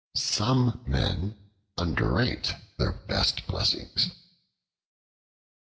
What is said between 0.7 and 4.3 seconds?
men underrate their best blessings.